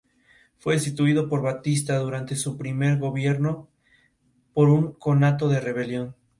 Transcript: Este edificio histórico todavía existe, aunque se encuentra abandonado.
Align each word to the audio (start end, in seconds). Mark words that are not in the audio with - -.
Este 0.01 0.13
edificio 0.71 0.89
histórico 1.07 1.27
todavía 1.29 1.51
existe, 1.59 1.93
aunque 1.93 2.35
se 2.35 2.49
encuentra 2.49 2.93
abandonado. 2.93 3.77